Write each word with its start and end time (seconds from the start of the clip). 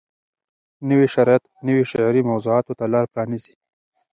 نوي 0.89 1.07
شرایط 1.15 1.43
نویو 1.65 1.85
شعري 1.91 2.21
موضوعاتو 2.31 2.77
ته 2.79 2.85
لار 2.93 3.05
پرانیزي. 3.13 3.53